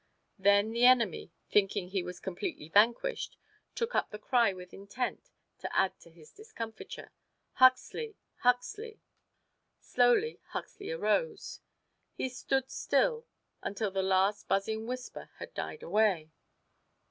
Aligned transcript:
Then 0.39 0.71
the 0.71 0.83
enemy, 0.87 1.31
thinking 1.51 1.89
he 1.89 2.01
was 2.01 2.19
completely 2.19 2.69
vanquished, 2.69 3.37
took 3.75 3.93
up 3.93 4.09
the 4.09 4.17
cry 4.17 4.51
with 4.51 4.73
intent 4.73 5.29
to 5.59 5.71
add 5.77 5.99
to 5.99 6.09
his 6.09 6.31
discomfiture: 6.31 7.11
"Huxley! 7.51 8.15
Huxley!" 8.37 8.99
Slowly 9.79 10.39
Huxley 10.53 10.89
arose. 10.89 11.59
He 12.15 12.29
stood 12.29 12.71
still 12.71 13.27
until 13.61 13.91
the 13.91 14.01
last 14.01 14.47
buzzing 14.47 14.87
whisper 14.87 15.29
had 15.37 15.53
died 15.53 15.83
away. 15.83 16.31